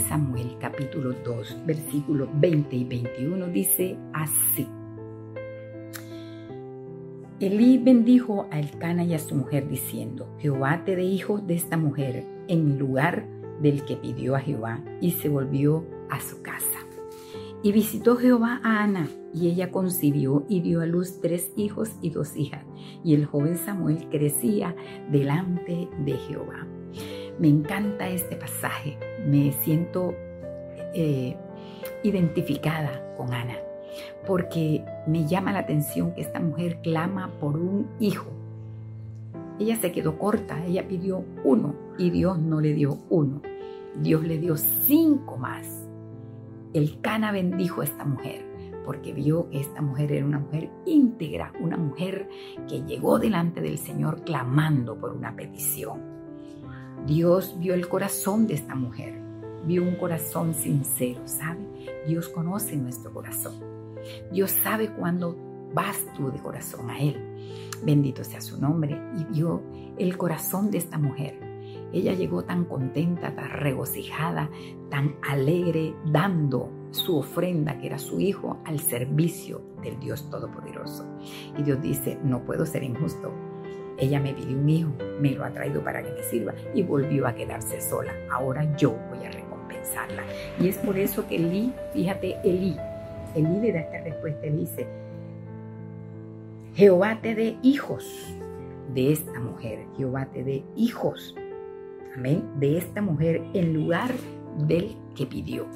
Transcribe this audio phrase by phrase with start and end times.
[0.00, 4.66] Samuel capítulo 2 versículos 20 y 21 dice así.
[7.38, 11.76] Elí bendijo a Elcana y a su mujer diciendo, Jehová te dé hijos de esta
[11.76, 13.28] mujer en lugar
[13.62, 16.80] del que pidió a Jehová y se volvió a su casa.
[17.62, 22.10] Y visitó Jehová a Ana y ella concibió y dio a luz tres hijos y
[22.10, 22.64] dos hijas.
[23.04, 24.74] Y el joven Samuel crecía
[25.12, 26.66] delante de Jehová.
[27.38, 30.14] Me encanta este pasaje, me siento
[30.94, 31.36] eh,
[32.04, 33.56] identificada con Ana,
[34.26, 38.26] porque me llama la atención que esta mujer clama por un hijo.
[39.58, 43.42] Ella se quedó corta, ella pidió uno y Dios no le dio uno,
[44.00, 45.66] Dios le dio cinco más.
[46.72, 51.52] El Cana bendijo a esta mujer porque vio que esta mujer era una mujer íntegra,
[51.60, 52.28] una mujer
[52.68, 56.13] que llegó delante del Señor clamando por una petición.
[57.06, 59.20] Dios vio el corazón de esta mujer,
[59.66, 61.60] vio un corazón sincero, ¿sabe?
[62.06, 63.54] Dios conoce nuestro corazón.
[64.32, 65.36] Dios sabe cuándo
[65.74, 67.16] vas tú de corazón a Él.
[67.84, 68.98] Bendito sea su nombre.
[69.18, 69.62] Y vio
[69.98, 71.38] el corazón de esta mujer.
[71.92, 74.48] Ella llegó tan contenta, tan regocijada,
[74.88, 81.06] tan alegre, dando su ofrenda, que era su hijo, al servicio del Dios Todopoderoso.
[81.58, 83.30] Y Dios dice, no puedo ser injusto
[83.98, 87.26] ella me pidió un hijo, me lo ha traído para que me sirva y volvió
[87.26, 88.12] a quedarse sola.
[88.30, 90.24] Ahora yo voy a recompensarla.
[90.60, 92.76] Y es por eso que Elí, fíjate, Elí,
[93.34, 94.86] Elí le da esta respuesta, él dice,
[96.74, 98.34] Jehová te dé hijos
[98.94, 101.34] de esta mujer, Jehová te dé hijos,
[102.16, 104.10] amén, de esta mujer en lugar
[104.66, 105.66] del que pidió.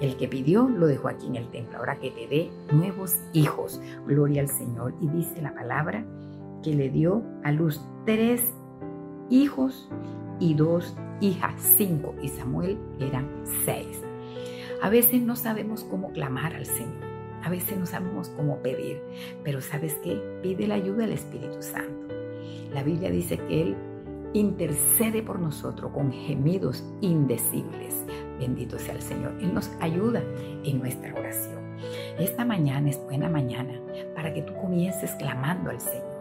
[0.00, 3.80] El que pidió lo dejó aquí en el templo, ahora que te dé nuevos hijos,
[4.06, 4.92] gloria al Señor.
[5.00, 6.04] Y dice la palabra,
[6.64, 8.42] que le dio a luz tres
[9.28, 9.88] hijos
[10.40, 13.28] y dos hijas, cinco, y Samuel eran
[13.64, 14.00] seis.
[14.82, 17.04] A veces no sabemos cómo clamar al Señor,
[17.42, 19.00] a veces no sabemos cómo pedir,
[19.44, 20.20] pero ¿sabes qué?
[20.42, 22.14] Pide la ayuda del Espíritu Santo.
[22.72, 23.76] La Biblia dice que Él
[24.32, 27.94] intercede por nosotros con gemidos indecibles.
[28.38, 29.32] Bendito sea el Señor.
[29.40, 30.22] Él nos ayuda
[30.64, 31.62] en nuestra oración.
[32.18, 33.78] Esta mañana es buena mañana
[34.14, 36.13] para que tú comiences clamando al Señor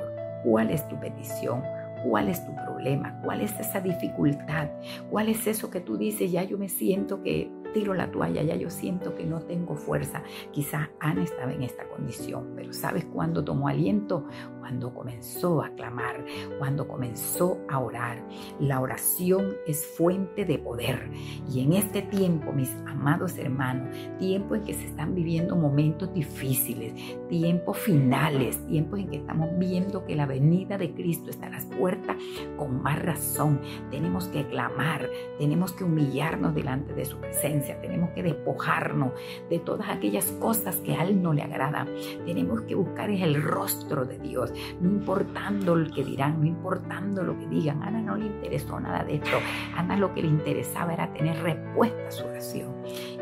[0.43, 1.63] cuál es tu petición,
[2.03, 4.69] cuál es tu problema, cuál es esa dificultad,
[5.09, 8.55] cuál es eso que tú dices, ya yo me siento que tiro la toalla, ya
[8.55, 10.23] yo siento que no tengo fuerza.
[10.51, 14.25] Quizá Ana estaba en esta condición, pero ¿sabes cuándo tomó aliento?
[14.59, 16.23] Cuando comenzó a clamar,
[16.57, 18.23] cuando comenzó a orar.
[18.59, 21.09] La oración es fuente de poder.
[21.51, 26.93] Y en este tiempo, mis amados hermanos, tiempo en que se están viviendo momentos difíciles,
[27.27, 31.65] tiempos finales, tiempos en que estamos viendo que la venida de Cristo está a las
[31.65, 32.15] puertas,
[32.57, 33.59] con más razón
[33.91, 39.13] tenemos que clamar, tenemos que humillarnos delante de su presencia tenemos que despojarnos
[39.49, 41.87] de todas aquellas cosas que a Él no le agradan.
[42.25, 44.51] Tenemos que buscar el rostro de Dios,
[44.81, 47.81] no importando lo que dirán, no importando lo que digan.
[47.83, 49.37] Ana no le interesó nada de esto.
[49.75, 52.73] Ana lo que le interesaba era tener respuesta a su oración.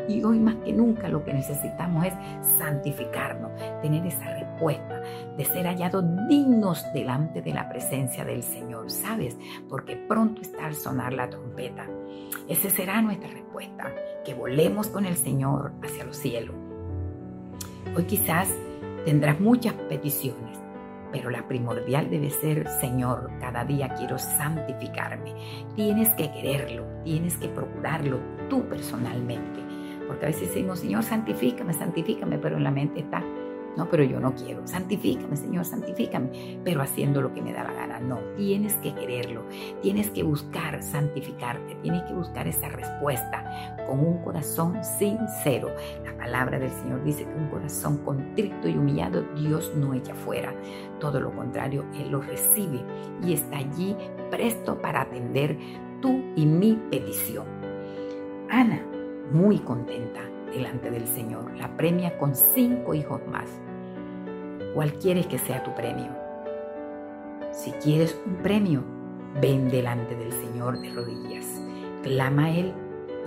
[0.08, 2.14] Y hoy más que nunca lo que necesitamos es
[2.58, 5.00] santificarnos, tener esa respuesta,
[5.36, 9.36] de ser hallados dignos delante de la presencia del Señor, ¿sabes?
[9.68, 11.86] Porque pronto está al sonar la trompeta.
[12.48, 13.92] Esa será nuestra respuesta,
[14.24, 16.54] que volemos con el Señor hacia los cielos.
[17.96, 18.48] Hoy quizás
[19.04, 20.58] tendrás muchas peticiones,
[21.12, 25.34] pero la primordial debe ser, Señor, cada día quiero santificarme.
[25.76, 28.18] Tienes que quererlo, tienes que procurarlo
[28.48, 29.60] tú personalmente.
[30.12, 33.24] Porque a veces decimos, Señor, santifícame, santifícame, pero en la mente está,
[33.78, 34.66] no, pero yo no quiero.
[34.66, 36.60] Santifícame, Señor, santifícame.
[36.62, 38.00] Pero haciendo lo que me da la gana.
[38.00, 39.44] No, tienes que quererlo.
[39.80, 41.76] Tienes que buscar santificarte.
[41.76, 45.70] Tienes que buscar esa respuesta con un corazón sincero.
[46.04, 50.52] La palabra del Señor dice que un corazón contrito y humillado Dios no echa fuera.
[51.00, 52.84] Todo lo contrario, Él lo recibe
[53.24, 53.96] y está allí
[54.30, 55.56] presto para atender
[56.02, 57.46] tu y mi petición.
[58.50, 58.82] Ana,
[59.30, 60.20] muy contenta
[60.52, 61.56] delante del Señor.
[61.56, 63.48] La premia con cinco hijos más.
[64.74, 66.10] ¿Cuál quieres que sea tu premio?
[67.52, 68.82] Si quieres un premio,
[69.40, 71.60] ven delante del Señor de rodillas.
[72.02, 72.72] Clama a Él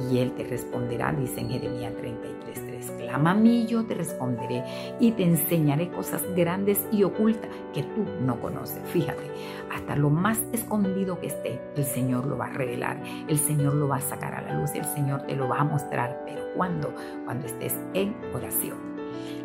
[0.10, 2.75] y Él te responderá, dice en Jeremías 33.3.
[3.16, 4.62] Clama a mí, yo te responderé
[5.00, 8.82] y te enseñaré cosas grandes y ocultas que tú no conoces.
[8.90, 9.24] Fíjate,
[9.74, 13.88] hasta lo más escondido que esté, el Señor lo va a revelar, el Señor lo
[13.88, 16.24] va a sacar a la luz, el Señor te lo va a mostrar.
[16.26, 16.94] Pero ¿cuándo?
[17.24, 18.80] Cuando estés en oración.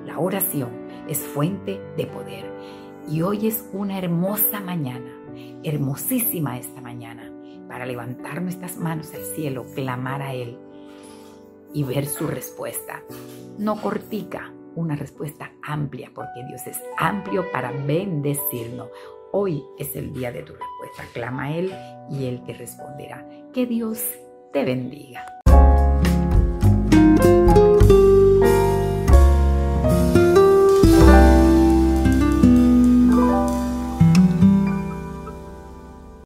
[0.04, 0.70] La oración
[1.06, 2.50] es fuente de poder.
[3.08, 5.12] Y hoy es una hermosa mañana,
[5.62, 7.32] hermosísima esta mañana,
[7.68, 10.58] para levantar nuestras manos al cielo, clamar a Él
[11.72, 13.02] y ver su respuesta.
[13.58, 18.88] No cortica, una respuesta amplia, porque Dios es amplio para bendecirnos.
[19.32, 21.04] Hoy es el día de tu respuesta.
[21.12, 21.72] Clama a Él
[22.10, 23.26] y Él te responderá.
[23.52, 24.04] Que Dios
[24.52, 25.39] te bendiga.